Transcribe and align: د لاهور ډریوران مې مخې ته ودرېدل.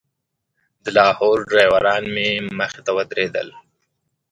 د 0.83 0.85
لاهور 0.97 1.37
ډریوران 1.49 2.03
مې 2.13 2.29
مخې 2.59 2.81
ته 2.85 2.91
ودرېدل. 2.97 3.47